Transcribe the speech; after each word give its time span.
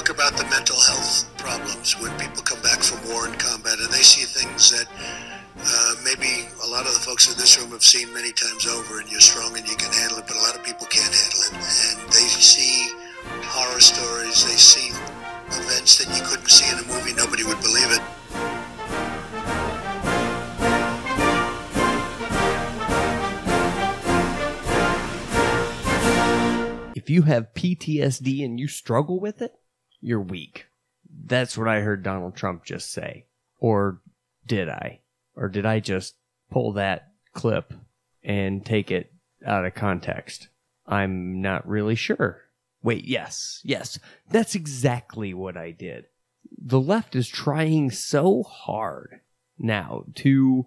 talk 0.00 0.08
about 0.08 0.32
the 0.32 0.44
mental 0.48 0.80
health 0.80 1.28
problems 1.36 1.92
when 2.00 2.10
people 2.16 2.42
come 2.42 2.60
back 2.62 2.80
from 2.80 2.96
war 3.12 3.26
and 3.26 3.38
combat 3.38 3.78
and 3.78 3.88
they 3.92 4.00
see 4.00 4.24
things 4.24 4.70
that 4.70 4.88
uh, 5.60 5.94
maybe 6.02 6.48
a 6.64 6.66
lot 6.66 6.86
of 6.86 6.94
the 6.94 7.00
folks 7.00 7.30
in 7.30 7.36
this 7.36 7.60
room 7.60 7.70
have 7.70 7.84
seen 7.84 8.08
many 8.14 8.32
times 8.32 8.66
over 8.66 9.00
and 9.00 9.10
you're 9.10 9.20
strong 9.20 9.54
and 9.58 9.68
you 9.68 9.76
can 9.76 9.92
handle 9.92 10.16
it, 10.16 10.26
but 10.26 10.36
a 10.36 10.40
lot 10.40 10.56
of 10.56 10.64
people 10.64 10.86
can't 10.86 11.12
handle 11.12 11.40
it. 11.44 11.52
And 11.52 12.12
they 12.12 12.28
see 12.32 12.88
horror 13.44 13.80
stories, 13.80 14.42
they 14.42 14.56
see 14.56 14.88
events 15.60 15.98
that 15.98 16.08
you 16.16 16.24
couldn't 16.24 16.48
see 16.48 16.64
in 16.72 16.78
a 16.78 16.86
movie, 16.88 17.12
nobody 17.12 17.44
would 17.44 17.60
believe 17.60 17.92
it. 17.92 18.00
If 26.96 27.10
you 27.10 27.22
have 27.22 27.52
PTSD 27.52 28.42
and 28.46 28.58
you 28.58 28.66
struggle 28.66 29.20
with 29.20 29.42
it, 29.42 29.59
you're 30.00 30.20
weak. 30.20 30.66
That's 31.26 31.58
what 31.58 31.68
I 31.68 31.80
heard 31.80 32.02
Donald 32.02 32.36
Trump 32.36 32.64
just 32.64 32.92
say. 32.92 33.26
Or 33.58 34.00
did 34.46 34.68
I? 34.68 35.00
Or 35.36 35.48
did 35.48 35.66
I 35.66 35.80
just 35.80 36.16
pull 36.50 36.72
that 36.72 37.12
clip 37.34 37.72
and 38.22 38.64
take 38.64 38.90
it 38.90 39.12
out 39.44 39.64
of 39.64 39.74
context? 39.74 40.48
I'm 40.86 41.40
not 41.40 41.66
really 41.68 41.94
sure. 41.94 42.42
Wait, 42.82 43.04
yes, 43.04 43.60
yes, 43.62 43.98
that's 44.30 44.54
exactly 44.54 45.34
what 45.34 45.56
I 45.56 45.70
did. 45.70 46.06
The 46.56 46.80
left 46.80 47.14
is 47.14 47.28
trying 47.28 47.90
so 47.90 48.42
hard 48.42 49.20
now 49.58 50.04
to 50.16 50.66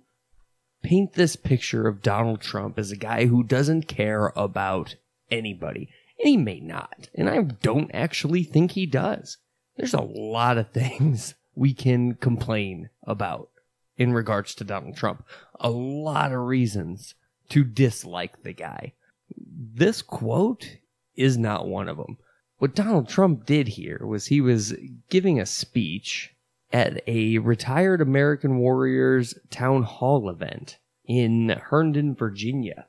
paint 0.84 1.14
this 1.14 1.36
picture 1.36 1.88
of 1.88 2.04
Donald 2.04 2.42
Trump 2.42 2.78
as 2.78 2.92
a 2.92 2.98
guy 2.98 3.26
who 3.26 3.44
doesn't 3.44 3.88
care 3.88 4.32
about 4.36 4.96
anybody. 5.32 5.90
And 6.24 6.30
he 6.30 6.38
may 6.38 6.62
not. 6.62 7.10
And 7.14 7.30
I 7.30 7.42
don't 7.42 7.92
actually 7.94 8.44
think 8.44 8.72
he 8.72 8.86
does. 8.86 9.40
There's 9.76 9.94
a 9.94 10.02
lot 10.02 10.58
of 10.58 10.72
things 10.72 11.36
we 11.54 11.74
can 11.74 12.14
complain 12.14 12.90
about 13.06 13.50
in 13.98 14.14
regards 14.14 14.56
to 14.56 14.64
Donald 14.64 14.96
Trump. 14.96 15.26
A 15.60 15.70
lot 15.70 16.32
of 16.32 16.40
reasons 16.40 17.16
to 17.50 17.66
dislike 17.66 18.44
the 18.44 18.54
guy. 18.54 18.94
This 19.38 20.02
quote 20.02 20.78
is 21.18 21.38
not 21.38 21.68
one 21.68 21.90
of 21.90 21.98
them. 21.98 22.18
What 22.58 22.74
Donald 22.74 23.10
Trump 23.10 23.46
did 23.46 23.68
here 23.68 24.06
was 24.06 24.28
he 24.28 24.40
was 24.40 24.74
giving 25.10 25.42
a 25.42 25.46
speech 25.46 26.34
at 26.72 27.04
a 27.06 27.40
retired 27.40 28.00
American 28.00 28.60
Warriors 28.60 29.38
town 29.50 29.84
hall 29.84 30.30
event 30.30 30.78
in 31.04 31.50
Herndon, 31.50 32.16
Virginia. 32.16 32.88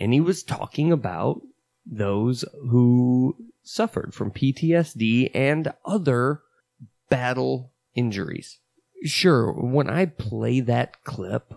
And 0.00 0.12
he 0.12 0.20
was 0.20 0.42
talking 0.42 0.90
about 0.90 1.42
those 1.84 2.44
who 2.68 3.36
suffered 3.62 4.14
from 4.14 4.30
PTSD 4.30 5.30
and 5.34 5.72
other 5.84 6.40
battle 7.08 7.72
injuries. 7.94 8.58
Sure, 9.04 9.52
when 9.52 9.90
I 9.90 10.06
play 10.06 10.60
that 10.60 11.02
clip 11.04 11.52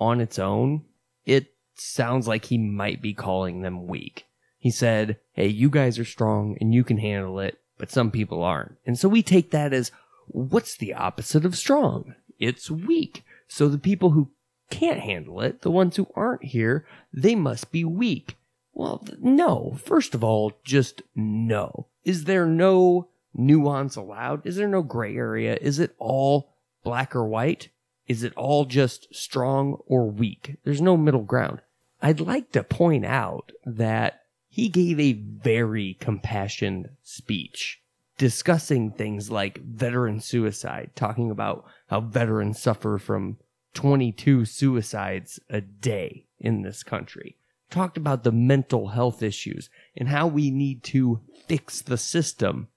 on 0.00 0.20
its 0.20 0.38
own, 0.38 0.84
it 1.24 1.54
sounds 1.74 2.26
like 2.26 2.46
he 2.46 2.58
might 2.58 3.00
be 3.00 3.14
calling 3.14 3.62
them 3.62 3.86
weak. 3.86 4.26
He 4.58 4.70
said, 4.70 5.18
Hey, 5.32 5.46
you 5.46 5.70
guys 5.70 5.98
are 5.98 6.04
strong 6.04 6.56
and 6.60 6.74
you 6.74 6.82
can 6.82 6.98
handle 6.98 7.38
it, 7.38 7.58
but 7.78 7.90
some 7.90 8.10
people 8.10 8.42
aren't. 8.42 8.76
And 8.84 8.98
so 8.98 9.08
we 9.08 9.22
take 9.22 9.52
that 9.52 9.72
as 9.72 9.92
what's 10.26 10.76
the 10.76 10.94
opposite 10.94 11.44
of 11.44 11.56
strong? 11.56 12.14
It's 12.38 12.70
weak. 12.70 13.22
So 13.46 13.68
the 13.68 13.78
people 13.78 14.10
who 14.10 14.30
can't 14.70 15.00
handle 15.00 15.40
it, 15.40 15.62
the 15.62 15.70
ones 15.70 15.96
who 15.96 16.08
aren't 16.14 16.44
here, 16.44 16.84
they 17.12 17.34
must 17.34 17.72
be 17.72 17.84
weak. 17.84 18.36
Well, 18.78 19.04
no. 19.18 19.76
First 19.84 20.14
of 20.14 20.22
all, 20.22 20.52
just 20.62 21.02
no. 21.16 21.88
Is 22.04 22.24
there 22.24 22.46
no 22.46 23.08
nuance 23.34 23.96
allowed? 23.96 24.46
Is 24.46 24.54
there 24.54 24.68
no 24.68 24.82
gray 24.82 25.16
area? 25.16 25.58
Is 25.60 25.80
it 25.80 25.96
all 25.98 26.54
black 26.84 27.16
or 27.16 27.26
white? 27.26 27.70
Is 28.06 28.22
it 28.22 28.32
all 28.36 28.66
just 28.66 29.12
strong 29.12 29.78
or 29.86 30.08
weak? 30.08 30.58
There's 30.62 30.80
no 30.80 30.96
middle 30.96 31.24
ground. 31.24 31.60
I'd 32.00 32.20
like 32.20 32.52
to 32.52 32.62
point 32.62 33.04
out 33.04 33.50
that 33.66 34.22
he 34.48 34.68
gave 34.68 35.00
a 35.00 35.12
very 35.12 35.96
compassionate 35.98 36.92
speech 37.02 37.82
discussing 38.16 38.92
things 38.92 39.28
like 39.28 39.60
veteran 39.60 40.20
suicide, 40.20 40.92
talking 40.94 41.32
about 41.32 41.64
how 41.88 42.00
veterans 42.00 42.60
suffer 42.60 42.96
from 42.96 43.38
22 43.74 44.44
suicides 44.44 45.40
a 45.50 45.60
day 45.60 46.26
in 46.38 46.62
this 46.62 46.84
country. 46.84 47.37
Talked 47.70 47.96
about 47.96 48.24
the 48.24 48.32
mental 48.32 48.88
health 48.88 49.22
issues 49.22 49.68
and 49.96 50.08
how 50.08 50.26
we 50.26 50.50
need 50.50 50.82
to 50.84 51.20
fix 51.46 51.82
the 51.82 51.98
system 51.98 52.68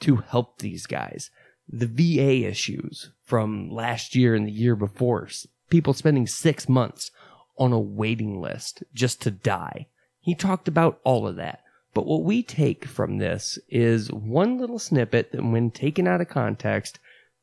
to 0.00 0.16
help 0.16 0.58
these 0.58 0.86
guys. 0.86 1.30
The 1.68 1.86
VA 1.86 2.46
issues 2.48 3.10
from 3.22 3.70
last 3.70 4.14
year 4.14 4.34
and 4.34 4.46
the 4.46 4.52
year 4.52 4.76
before, 4.76 5.28
people 5.70 5.94
spending 5.94 6.26
six 6.26 6.68
months 6.68 7.10
on 7.56 7.72
a 7.72 7.78
waiting 7.78 8.40
list 8.40 8.82
just 8.92 9.22
to 9.22 9.30
die. 9.30 9.86
He 10.20 10.34
talked 10.34 10.68
about 10.68 11.00
all 11.04 11.26
of 11.26 11.36
that. 11.36 11.60
But 11.94 12.06
what 12.06 12.24
we 12.24 12.42
take 12.42 12.84
from 12.84 13.18
this 13.18 13.58
is 13.68 14.12
one 14.12 14.58
little 14.58 14.80
snippet 14.80 15.30
that, 15.30 15.44
when 15.44 15.70
taken 15.70 16.08
out 16.08 16.20
of 16.20 16.28
context, 16.28 16.98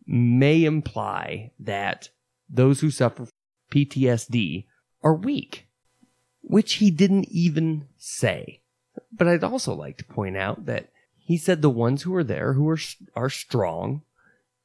may 0.06 0.66
imply 0.66 1.52
that 1.58 2.10
those 2.50 2.82
who 2.82 2.92
suffer 2.92 3.28
PTSD 3.72 4.66
are 5.02 5.16
weak, 5.16 5.68
which 6.42 6.76
he 6.76 6.92
didn't 6.92 7.30
even 7.30 7.88
say. 7.98 8.62
But 9.12 9.28
I'd 9.28 9.44
also 9.44 9.74
like 9.74 9.98
to 9.98 10.06
point 10.06 10.38
out 10.38 10.66
that 10.66 10.90
he 11.18 11.38
said 11.38 11.62
the 11.62 11.70
ones 11.70 12.02
who 12.04 12.14
are 12.16 12.24
there 12.24 12.54
who 12.54 12.68
are 12.70 12.80
are 13.16 13.30
strong 13.30 14.02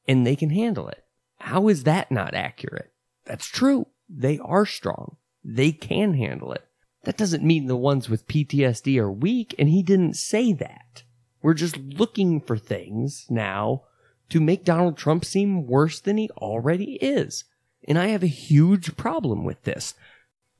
and 0.07 0.25
they 0.25 0.35
can 0.35 0.49
handle 0.49 0.87
it. 0.89 1.03
How 1.39 1.67
is 1.67 1.83
that 1.83 2.11
not 2.11 2.33
accurate? 2.33 2.91
That's 3.25 3.45
true. 3.45 3.87
They 4.09 4.39
are 4.39 4.65
strong. 4.65 5.17
They 5.43 5.71
can 5.71 6.13
handle 6.13 6.51
it. 6.53 6.65
That 7.03 7.17
doesn't 7.17 7.43
mean 7.43 7.67
the 7.67 7.77
ones 7.77 8.09
with 8.09 8.27
PTSD 8.27 8.97
are 8.97 9.11
weak, 9.11 9.55
and 9.57 9.69
he 9.69 9.81
didn't 9.81 10.15
say 10.15 10.51
that. 10.53 11.03
We're 11.41 11.53
just 11.53 11.77
looking 11.77 12.41
for 12.41 12.57
things 12.57 13.25
now 13.29 13.83
to 14.29 14.41
make 14.41 14.65
Donald 14.65 14.97
Trump 14.97 15.23
seem 15.23 15.67
worse 15.67 15.99
than 15.99 16.17
he 16.17 16.29
already 16.31 16.95
is. 16.95 17.45
And 17.87 17.97
I 17.97 18.07
have 18.07 18.23
a 18.23 18.27
huge 18.27 18.97
problem 18.97 19.45
with 19.45 19.63
this. 19.63 19.93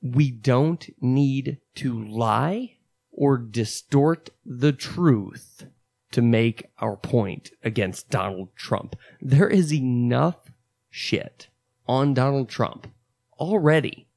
We 0.02 0.31
don't 0.31 0.90
need 1.02 1.59
to 1.75 2.03
lie 2.03 2.78
or 3.12 3.38
distort 3.38 4.30
the 4.46 4.72
truth 4.72 5.66
to 6.12 6.22
make 6.22 6.69
our 6.80 6.96
point 6.96 7.52
against 7.63 8.09
Donald 8.09 8.56
Trump. 8.56 8.96
There 9.22 9.50
is 9.50 9.74
enough 9.74 10.52
shit 10.90 11.47
on 11.88 12.13
Donald 12.13 12.50
Trump 12.50 12.88
already 13.40 14.08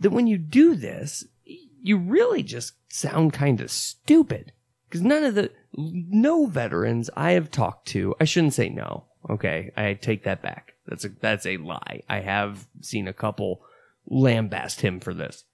that 0.00 0.10
when 0.10 0.26
you 0.26 0.38
do 0.38 0.74
this, 0.74 1.24
you 1.44 1.98
really 1.98 2.42
just 2.42 2.74
sound 2.88 3.32
kind 3.32 3.60
of 3.60 3.70
stupid. 3.70 4.52
Because 4.88 5.02
none 5.02 5.24
of 5.24 5.34
the, 5.34 5.50
no 5.76 6.46
veterans 6.46 7.10
I 7.16 7.32
have 7.32 7.50
talked 7.50 7.88
to, 7.88 8.14
I 8.20 8.24
shouldn't 8.24 8.54
say 8.54 8.68
no. 8.68 9.04
Okay. 9.28 9.72
I 9.76 9.94
take 9.94 10.24
that 10.24 10.42
back. 10.42 10.74
That's 10.86 11.04
a 11.04 11.08
that's 11.08 11.46
a 11.46 11.56
lie. 11.56 12.02
I 12.08 12.20
have 12.20 12.66
seen 12.82 13.08
a 13.08 13.14
couple 13.14 13.62
lambast 14.10 14.80
him 14.80 15.00
for 15.00 15.14
this, 15.14 15.44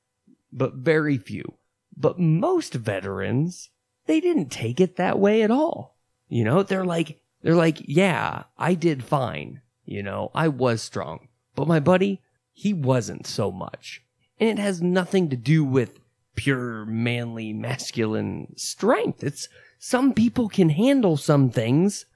but 0.53 0.75
very 0.75 1.19
few. 1.19 1.55
But 1.97 2.19
most 2.19 2.75
veterans, 2.75 3.71
they 4.07 4.21
didn't 4.21 4.51
take 4.51 4.81
it 4.81 4.97
that 4.97 5.19
way 5.19 5.43
at 5.43 5.51
all. 5.51 5.99
You 6.29 6.45
know, 6.45 6.63
they're 6.63 6.85
like 6.85 7.21
they're 7.43 7.55
like, 7.55 7.79
yeah, 7.81 8.45
I 8.59 8.75
did 8.75 9.03
fine. 9.03 9.63
You 9.85 10.03
know, 10.03 10.31
I 10.35 10.49
was 10.49 10.83
strong, 10.83 11.29
but 11.55 11.67
my 11.67 11.81
buddy, 11.81 12.21
he 12.53 12.73
wasn't 12.73 13.27
so 13.27 13.51
much, 13.51 14.03
and 14.39 14.49
it 14.49 14.63
has 14.63 14.81
nothing 14.81 15.29
to 15.31 15.37
do 15.37 15.65
with 15.65 15.99
pure 16.37 16.85
manly 16.87 17.53
masculine 17.53 18.55
strength. 18.57 19.23
It's 19.25 19.49
some 19.79 20.13
people 20.13 20.49
can 20.49 20.71
handle 20.71 21.17
some 21.17 21.51
things 21.51 22.07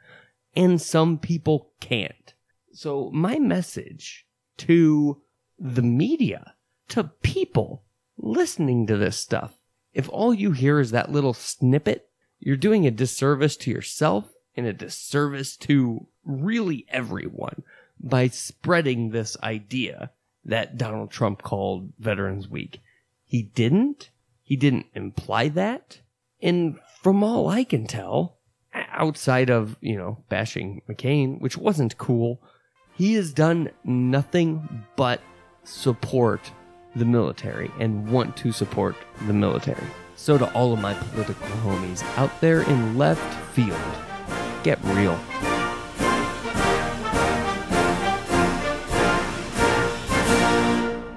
and 0.55 0.81
some 0.81 1.19
people 1.19 1.73
can't. 1.81 2.35
So 2.73 3.11
my 3.13 3.39
message 3.39 4.27
to 4.59 5.23
the 5.59 5.83
media, 5.83 6.55
to 6.89 7.05
people 7.23 7.85
listening 8.17 8.87
to 8.87 8.97
this 8.97 9.17
stuff, 9.17 9.59
if 9.93 10.09
all 10.09 10.35
you 10.35 10.53
hear 10.53 10.81
is 10.81 10.91
that 10.91 11.13
little 11.13 11.35
snippet, 11.35 12.09
you're 12.39 12.57
doing 12.57 12.87
a 12.87 12.91
disservice 12.91 13.57
to 13.59 13.71
yourself 13.71 14.33
and 14.57 14.67
a 14.67 14.73
disservice 14.73 15.57
to 15.57 16.07
really 16.25 16.87
everyone 16.89 17.63
by 18.01 18.29
spreading 18.29 19.11
this 19.11 19.37
idea 19.43 20.11
that 20.45 20.77
Donald 20.77 21.11
Trump 21.11 21.43
called 21.43 21.93
Veterans 21.99 22.49
weak. 22.49 22.81
He 23.25 23.43
didn't. 23.43 24.11
He 24.43 24.57
didn't 24.57 24.87
imply 24.95 25.49
that. 25.51 26.01
And 26.43 26.79
from 27.01 27.25
all 27.25 27.49
I 27.49 27.65
can 27.65 27.87
tell, 27.87 28.39
outside 28.75 29.51
of, 29.51 29.77
you 29.81 29.97
know, 29.97 30.25
bashing 30.29 30.83
McCain, 30.89 31.41
which 31.41 31.57
wasn't 31.57 31.97
cool, 31.97 32.43
he 32.95 33.15
has 33.15 33.33
done 33.33 33.71
nothing 33.85 34.85
but 34.97 35.21
support 35.65 36.51
the 36.95 37.05
military 37.05 37.71
and 37.81 38.09
want 38.09 38.37
to 38.39 38.53
support 38.53 38.97
the 39.27 39.33
military. 39.33 39.87
So, 40.17 40.39
to 40.39 40.53
all 40.53 40.73
of 40.73 40.81
my 40.81 40.95
political 40.95 41.47
homies 41.59 42.05
out 42.17 42.41
there 42.41 42.63
in 42.63 42.97
left 42.97 43.53
field, 43.53 43.81
get 44.63 44.79
real. 44.85 45.19